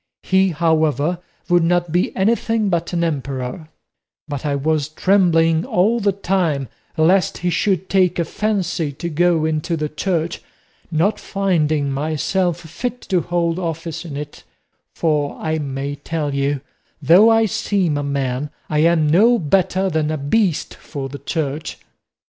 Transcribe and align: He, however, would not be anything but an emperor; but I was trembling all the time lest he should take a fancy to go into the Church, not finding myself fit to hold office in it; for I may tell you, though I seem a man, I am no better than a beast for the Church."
He, 0.23 0.49
however, 0.49 1.19
would 1.47 1.61
not 1.61 1.91
be 1.91 2.11
anything 2.15 2.69
but 2.69 2.91
an 2.91 3.03
emperor; 3.03 3.69
but 4.27 4.47
I 4.47 4.55
was 4.55 4.89
trembling 4.89 5.63
all 5.63 5.99
the 5.99 6.11
time 6.11 6.69
lest 6.97 7.37
he 7.37 7.51
should 7.51 7.87
take 7.87 8.17
a 8.17 8.25
fancy 8.25 8.91
to 8.93 9.09
go 9.09 9.45
into 9.45 9.77
the 9.77 9.89
Church, 9.89 10.41
not 10.89 11.19
finding 11.19 11.91
myself 11.91 12.61
fit 12.61 13.01
to 13.09 13.21
hold 13.21 13.59
office 13.59 14.03
in 14.03 14.17
it; 14.17 14.41
for 14.95 15.35
I 15.39 15.59
may 15.59 15.93
tell 15.93 16.33
you, 16.33 16.61
though 16.99 17.29
I 17.29 17.45
seem 17.45 17.95
a 17.95 18.01
man, 18.01 18.49
I 18.71 18.79
am 18.79 19.05
no 19.07 19.37
better 19.37 19.87
than 19.87 20.09
a 20.09 20.17
beast 20.17 20.73
for 20.73 21.09
the 21.09 21.19
Church." 21.19 21.77